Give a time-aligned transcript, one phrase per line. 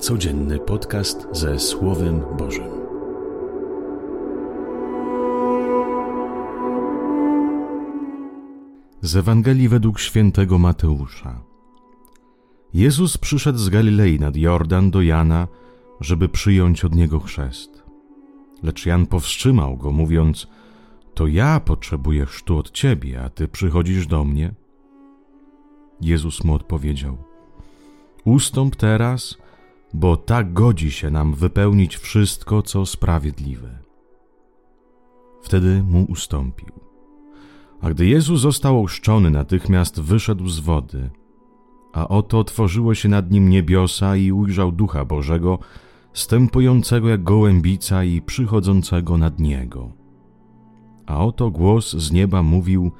[0.00, 2.70] Codzienny podcast ze Słowem Bożym.
[9.02, 11.40] Z Ewangelii według świętego Mateusza.
[12.74, 15.48] Jezus przyszedł z Galilei nad Jordan do Jana,
[16.00, 17.82] żeby przyjąć od niego chrzest.
[18.62, 20.46] Lecz Jan powstrzymał go, mówiąc:
[21.14, 24.54] To ja potrzebuję chrztu od ciebie, a ty przychodzisz do mnie.
[26.00, 27.16] Jezus mu odpowiedział:
[28.24, 29.38] Ustąp teraz
[29.94, 33.78] bo tak godzi się nam wypełnić wszystko, co sprawiedliwe.
[35.42, 36.72] Wtedy mu ustąpił.
[37.80, 41.10] A gdy Jezus został oszczony, natychmiast wyszedł z wody,
[41.92, 45.58] a oto otworzyło się nad nim niebiosa i ujrzał Ducha Bożego,
[46.12, 49.92] stępującego jak gołębica i przychodzącego nad niego.
[51.06, 52.92] A oto głos z nieba mówił: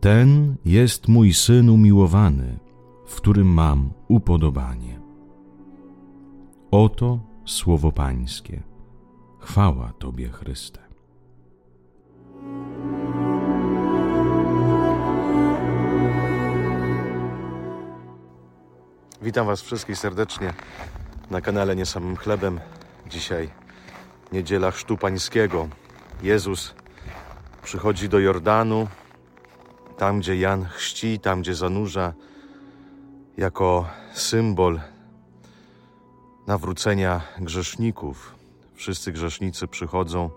[0.00, 2.58] Ten jest mój syn umiłowany,
[3.06, 5.01] w którym mam upodobanie.
[6.72, 8.62] Oto słowo Pańskie.
[9.40, 10.80] Chwała Tobie, Chryste.
[19.22, 20.54] Witam Was wszystkich serdecznie
[21.30, 22.60] na kanale Nie Samym Chlebem.
[23.06, 23.50] Dzisiaj
[24.32, 25.68] niedziela Chrztu Pańskiego.
[26.22, 26.74] Jezus
[27.62, 28.88] przychodzi do Jordanu,
[29.96, 32.12] tam gdzie Jan chrzci, tam gdzie zanurza,
[33.36, 34.80] jako symbol
[36.46, 38.34] nawrócenia grzeszników.
[38.74, 40.30] Wszyscy grzesznicy przychodzą,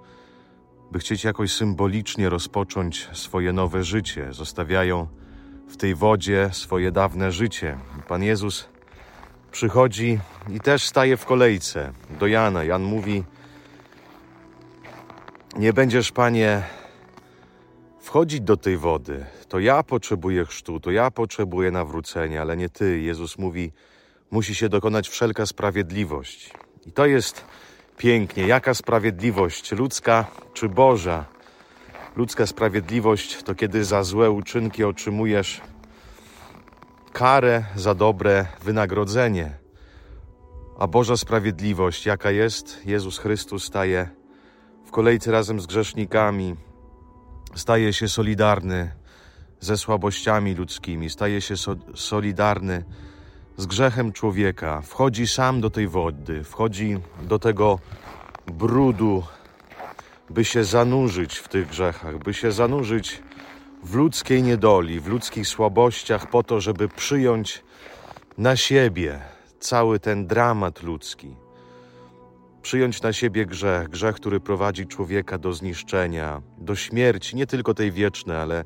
[0.92, 4.34] by chcieć jakoś symbolicznie rozpocząć swoje nowe życie.
[4.34, 5.08] Zostawiają
[5.68, 7.78] w tej wodzie swoje dawne życie.
[8.08, 8.70] Pan Jezus
[9.52, 12.64] przychodzi i też staje w kolejce do Jana.
[12.64, 13.24] Jan mówi:
[15.58, 16.64] Nie będziesz, panie,
[18.00, 19.26] wchodzić do tej wody.
[19.50, 23.00] To ja potrzebuję chrztu, to ja potrzebuję nawrócenia, ale nie ty.
[23.00, 23.72] Jezus mówi:
[24.32, 26.52] musi się dokonać wszelka sprawiedliwość.
[26.86, 27.46] I to jest
[27.98, 28.48] pięknie.
[28.48, 29.72] Jaka sprawiedliwość?
[29.72, 31.26] Ludzka czy Boża?
[32.16, 35.62] Ludzka sprawiedliwość to kiedy za złe uczynki otrzymujesz
[37.14, 39.52] karę, za dobre wynagrodzenie.
[40.80, 42.86] A Boża sprawiedliwość, jaka jest?
[42.86, 44.10] Jezus Chrystus staje
[44.86, 46.56] w kolejce razem z grzesznikami,
[47.56, 48.92] staje się solidarny
[49.60, 52.86] ze słabościami ludzkimi, staje się so solidarny
[53.58, 57.80] z grzechem człowieka, wchodzi sam do tej wody, wchodzi do tego
[58.48, 59.24] brudu,
[60.30, 63.24] by się zanurzyć w tych grzechach, by się zanurzyć
[63.84, 67.64] w ludzkiej niedoli, w ludzkich słabościach, po to, żeby przyjąć
[68.38, 69.20] na siebie
[69.60, 71.36] cały ten dramat ludzki.
[72.62, 77.92] Przyjąć na siebie grzech, grzech, który prowadzi człowieka do zniszczenia, do śmierci, nie tylko tej
[77.92, 78.64] wiecznej, ale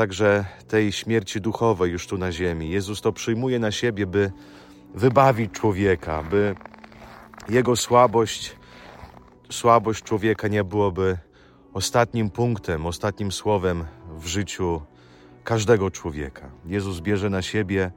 [0.00, 2.70] także tej śmierci duchowej już tu na ziemi.
[2.70, 4.32] Jezus to przyjmuje na siebie, by
[4.94, 6.54] wybawić człowieka, by
[7.48, 8.56] jego słabość,
[9.50, 11.18] słabość człowieka nie byłoby
[11.72, 13.84] ostatnim punktem, ostatnim słowem
[14.18, 14.82] w życiu
[15.44, 16.50] każdego człowieka.
[16.66, 17.90] Jezus bierze na siebie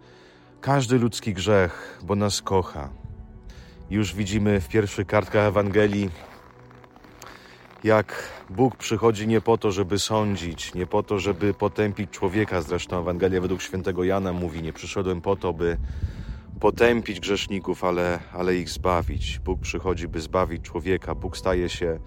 [0.62, 2.90] każdy ludzki grzech, bo nas kocha.
[3.90, 6.10] Już widzimy w pierwszych kartkach Ewangelii
[7.84, 12.62] jak Bóg przychodzi nie po to, żeby sądzić, nie po to, żeby potępić człowieka.
[12.62, 15.78] Zresztą Ewangelia według świętego Jana mówi: Nie przyszedłem po to, by
[16.60, 19.40] potępić grzeszników, ale, ale ich zbawić.
[19.40, 21.16] Bóg przychodzi, by zbawić człowieka.
[21.16, 22.00] Bóg staje się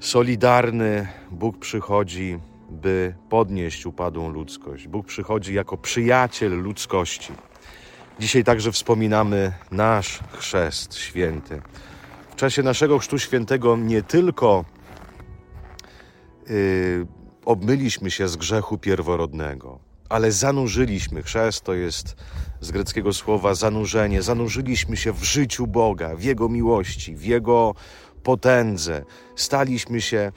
[0.00, 1.08] solidarny.
[1.30, 2.38] Bóg przychodzi,
[2.70, 4.88] by podnieść upadłą ludzkość.
[4.88, 7.32] Bóg przychodzi jako przyjaciel ludzkości.
[8.20, 11.62] Dzisiaj także wspominamy nasz chrzest święty
[12.36, 14.64] w czasie naszego Chrztu Świętego nie tylko
[16.48, 17.06] yy,
[17.44, 21.22] obmyliśmy się z grzechu pierworodnego, ale zanurzyliśmy.
[21.22, 22.16] Chrzest to jest
[22.60, 24.22] z greckiego słowa zanurzenie.
[24.22, 27.74] Zanurzyliśmy się w życiu Boga, w Jego miłości, w Jego
[28.22, 29.04] potędze.
[29.36, 30.32] Staliśmy się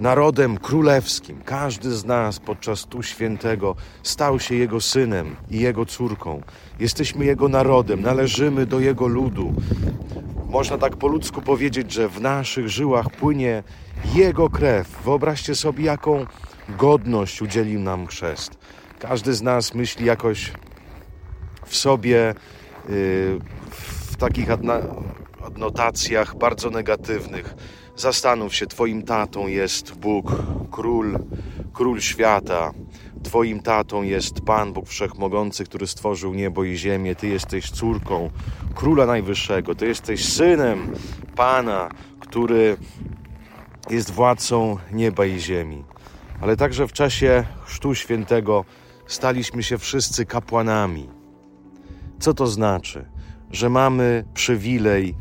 [0.00, 1.42] narodem królewskim.
[1.44, 6.42] Każdy z nas podczas tu świętego stał się Jego synem i Jego córką.
[6.80, 9.54] Jesteśmy Jego narodem, należymy do Jego ludu.
[10.54, 13.62] Można tak po ludzku powiedzieć, że w naszych żyłach płynie
[14.14, 15.02] Jego krew.
[15.04, 16.26] Wyobraźcie sobie, jaką
[16.68, 18.58] godność udzielił nam chrzest.
[18.98, 20.52] Każdy z nas myśli jakoś
[21.66, 23.38] w sobie y,
[23.70, 24.48] w takich
[25.44, 27.54] adnotacjach bardzo negatywnych.
[27.96, 30.32] Zastanów się, Twoim tatą jest Bóg,
[30.70, 31.18] król,
[31.72, 32.72] król świata.
[33.24, 37.14] Twoim tatą jest Pan Bóg Wszechmogący, który stworzył niebo i ziemię.
[37.14, 38.30] Ty jesteś córką
[38.74, 39.74] Króla Najwyższego.
[39.74, 40.92] Ty jesteś synem
[41.36, 41.88] Pana,
[42.20, 42.76] który
[43.90, 45.84] jest władcą nieba i ziemi.
[46.40, 48.64] Ale także w czasie Chrztu Świętego
[49.06, 51.08] staliśmy się wszyscy kapłanami.
[52.20, 53.14] Co to znaczy?
[53.54, 55.14] że mamy przywilej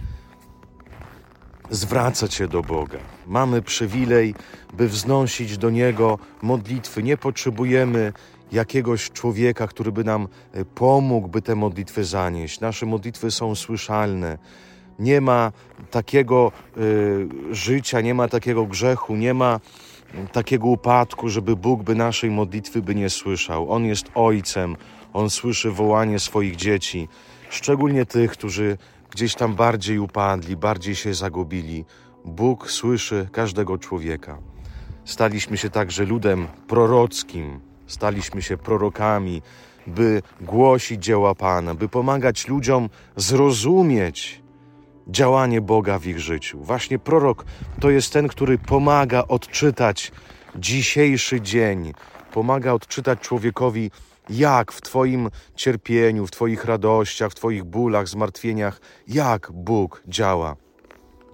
[1.70, 3.00] zwracać się do Boga.
[3.28, 4.36] Mamy przywilej,
[4.74, 7.04] by wznosić do Niego modlitwy.
[7.04, 8.14] Nie potrzebujemy
[8.52, 12.60] jakiegoś człowieka, który by nam e, pomógł, by te modlitwy zanieść.
[12.60, 14.38] Nasze modlitwy są słyszalne.
[15.00, 15.52] Nie ma
[15.92, 19.60] takiego y, życia, nie ma takiego grzechu, nie ma
[20.32, 23.72] takiego upadku, żeby Bóg by naszej modlitwy by nie słyszał.
[23.72, 24.76] On jest Ojcem,
[25.14, 27.08] On słyszy wołanie swoich dzieci,
[27.50, 28.78] szczególnie tych, którzy
[29.14, 31.86] gdzieś tam bardziej upadli, bardziej się zagubili.
[32.26, 34.38] Bóg słyszy każdego człowieka.
[35.06, 39.42] Staliśmy się także ludem prorockim, staliśmy się prorokami,
[39.88, 44.42] by głosić dzieła Pana, by pomagać ludziom zrozumieć
[45.08, 46.60] działanie Boga w ich życiu.
[46.60, 47.46] Właśnie prorok
[47.80, 50.12] to jest ten, który pomaga odczytać
[50.56, 51.94] dzisiejszy dzień,
[52.34, 53.92] pomaga odczytać człowiekowi,
[54.30, 60.56] jak w Twoim cierpieniu, w Twoich radościach, w Twoich bólach, zmartwieniach, jak Bóg działa.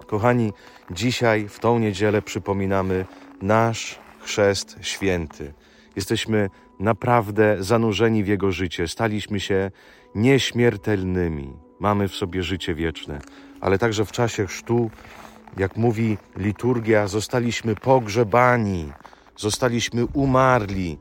[0.07, 0.53] Kochani,
[0.91, 3.05] dzisiaj w tą niedzielę przypominamy
[3.41, 5.53] nasz chrzest święty.
[5.95, 6.49] Jesteśmy
[6.79, 9.71] naprawdę zanurzeni w Jego życie, staliśmy się
[10.15, 13.19] nieśmiertelnymi, mamy w sobie życie wieczne,
[13.61, 14.91] ale także w czasie chrztu,
[15.57, 18.91] jak mówi liturgia, zostaliśmy pogrzebani,
[19.37, 20.97] zostaliśmy umarli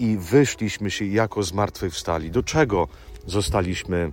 [0.00, 2.30] i wyszliśmy się jako zmartwychwstali.
[2.30, 2.88] Do czego
[3.26, 4.12] zostaliśmy,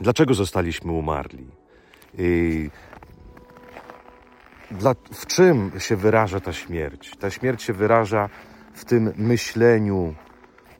[0.00, 1.46] dlaczego zostaliśmy umarli?
[2.18, 2.70] I
[4.70, 7.16] dla, w czym się wyraża ta śmierć?
[7.16, 8.28] Ta śmierć się wyraża
[8.74, 10.14] w tym myśleniu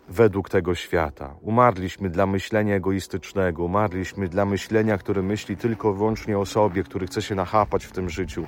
[0.08, 1.34] według tego świata.
[1.40, 7.06] Umarliśmy dla myślenia egoistycznego, umarliśmy dla myślenia, które myśli tylko i wyłącznie o sobie, który
[7.06, 8.46] chce się nachapać w tym życiu.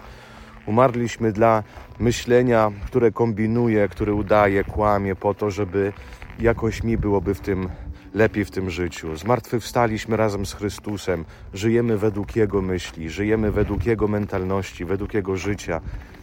[0.67, 1.63] Umarliśmy dla
[1.99, 5.93] myślenia, które kombinuje, które udaje, kłamie po to, żeby
[6.39, 7.69] jakoś mi byłoby w tym
[8.15, 9.17] lepiej w tym życiu.
[9.17, 11.25] Zmartwychwstaliśmy razem z Chrystusem,
[11.55, 15.81] żyjemy według Jego myśli, żyjemy według Jego mentalności, według Jego życia,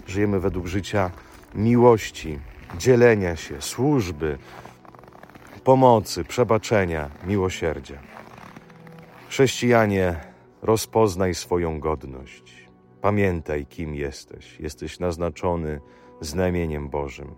[0.07, 1.11] żyjemy według życia
[1.55, 2.39] miłości,
[2.77, 4.37] dzielenia się, służby,
[5.63, 7.97] pomocy, przebaczenia, miłosierdzia.
[9.29, 10.15] Chrześcijanie,
[10.61, 12.60] rozpoznaj swoją godność.
[13.01, 14.59] Pamiętaj, kim jesteś.
[14.59, 15.81] Jesteś naznaczony
[16.21, 17.35] znamieniem Bożym.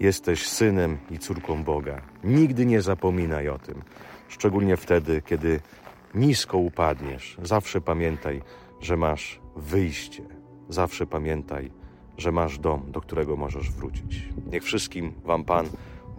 [0.00, 2.02] Jesteś synem i córką Boga.
[2.24, 3.82] Nigdy nie zapominaj o tym,
[4.28, 5.60] szczególnie wtedy, kiedy
[6.14, 7.36] nisko upadniesz.
[7.42, 8.42] Zawsze pamiętaj,
[8.80, 10.22] że masz wyjście.
[10.68, 11.70] Zawsze pamiętaj,
[12.16, 14.28] że masz dom, do którego możesz wrócić.
[14.52, 15.66] Niech wszystkim Wam Pan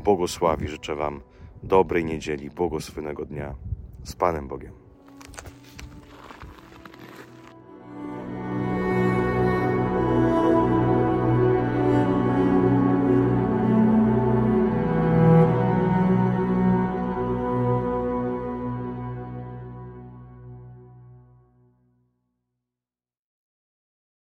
[0.04, 0.68] błogosławi.
[0.68, 1.22] Życzę Wam
[1.64, 3.56] dobrej niedzieli, błogosławionego dnia.
[4.04, 4.81] Z Panem Bogiem.